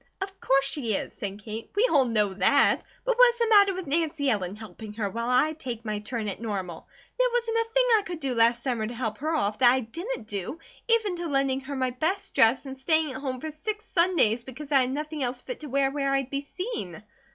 "Of 0.19 0.39
course 0.41 0.65
she 0.65 0.95
is," 0.95 1.13
said 1.13 1.43
Kate. 1.43 1.69
"We 1.75 1.87
all 1.91 2.05
know 2.05 2.33
that. 2.33 2.81
But 3.05 3.19
what 3.19 3.33
is 3.35 3.37
the 3.37 3.49
matter 3.49 3.75
with 3.75 3.85
Nancy 3.85 4.31
Ellen 4.31 4.55
helping 4.55 4.93
her, 4.93 5.11
while 5.11 5.29
I 5.29 5.53
take 5.53 5.85
my 5.85 5.99
turn 5.99 6.27
at 6.27 6.41
Normal? 6.41 6.87
There 7.19 7.29
wasn't 7.31 7.57
a 7.59 7.69
thing 7.71 7.83
I 7.85 8.01
could 8.01 8.19
do 8.19 8.33
last 8.33 8.63
summer 8.63 8.87
to 8.87 8.95
help 8.95 9.19
her 9.19 9.35
off 9.35 9.59
that 9.59 9.71
I 9.71 9.81
didn't 9.81 10.25
do, 10.25 10.57
even 10.87 11.17
to 11.17 11.27
lending 11.29 11.59
her 11.59 11.75
my 11.75 11.91
best 11.91 12.33
dress 12.33 12.65
and 12.65 12.79
staying 12.79 13.11
at 13.11 13.21
home 13.21 13.39
for 13.39 13.51
six 13.51 13.85
Sundays 13.93 14.43
because 14.43 14.71
I 14.71 14.81
had 14.81 14.91
nothing 14.91 15.21
else 15.23 15.39
fit 15.39 15.59
to 15.59 15.69
wear 15.69 15.91
where 15.91 16.11
I'd 16.15 16.31
be 16.31 16.41
seen." 16.41 17.03